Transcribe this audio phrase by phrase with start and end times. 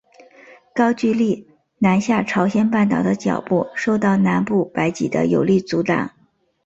[0.73, 1.47] 高句丽
[1.77, 6.09] 南下朝鲜半岛的脚步受到南部百济的有力阻挡。